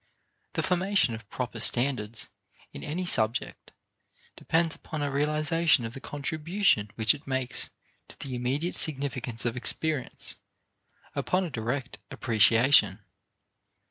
[0.53, 2.29] The formation of proper standards
[2.71, 3.69] in any subject
[4.35, 7.69] depends upon a realization of the contribution which it makes
[8.07, 10.37] to the immediate significance of experience,
[11.13, 13.01] upon a direct appreciation.